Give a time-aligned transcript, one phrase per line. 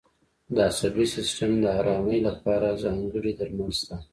[0.55, 3.95] د عصبي سیستم د آرامۍ لپاره ځانګړي درمل شته.